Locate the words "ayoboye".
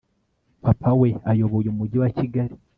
1.31-1.67